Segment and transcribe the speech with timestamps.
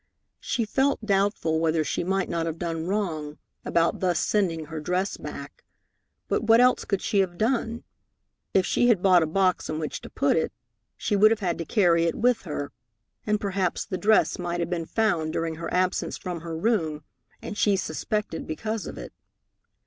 [0.39, 5.15] She felt doubtful whether she might not have done wrong about thus sending her dress
[5.15, 5.63] back,
[6.27, 7.83] but what else could she have done?
[8.51, 10.51] If she had bought a box in which to put it,
[10.97, 12.71] she would have had to carry it with her,
[13.27, 17.03] and perhaps the dress might have been found during her absence from her room,
[17.39, 19.13] and she suspected because of it.